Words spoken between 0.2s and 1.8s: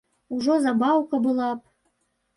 Ужо забаўка была б!